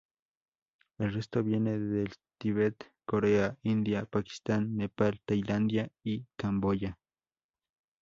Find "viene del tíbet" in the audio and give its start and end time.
1.43-2.91